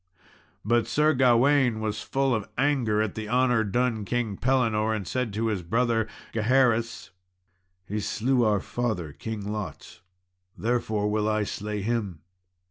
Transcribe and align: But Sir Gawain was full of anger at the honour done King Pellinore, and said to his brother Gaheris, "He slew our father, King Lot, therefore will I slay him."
But 0.65 0.87
Sir 0.87 1.13
Gawain 1.13 1.79
was 1.79 2.01
full 2.01 2.33
of 2.33 2.49
anger 2.57 3.03
at 3.03 3.13
the 3.13 3.29
honour 3.29 3.63
done 3.63 4.03
King 4.03 4.35
Pellinore, 4.35 4.95
and 4.95 5.07
said 5.07 5.31
to 5.33 5.45
his 5.45 5.61
brother 5.61 6.07
Gaheris, 6.33 7.11
"He 7.85 7.99
slew 7.99 8.43
our 8.43 8.61
father, 8.61 9.13
King 9.13 9.51
Lot, 9.53 10.01
therefore 10.57 11.07
will 11.07 11.29
I 11.29 11.43
slay 11.43 11.83
him." 11.83 12.21